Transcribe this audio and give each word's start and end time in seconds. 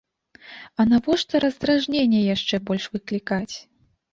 А 0.83 0.85
навошта 0.93 1.41
раздражненне 1.45 2.25
яшчэ 2.35 2.55
больш 2.71 2.83
выклікаць? 2.95 3.55